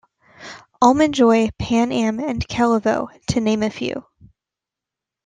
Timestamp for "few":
3.69-4.03